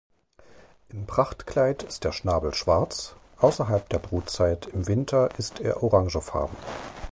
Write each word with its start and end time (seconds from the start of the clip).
Im 0.89 1.05
Prachtkleid 1.05 1.83
ist 1.83 2.03
der 2.05 2.11
Schnabel 2.11 2.55
schwarz, 2.55 3.15
außerhalb 3.37 3.87
der 3.89 3.99
Brutzeit 3.99 4.65
im 4.65 4.87
Winter 4.87 5.29
ist 5.37 5.59
er 5.59 5.83
orangefarben. 5.83 6.57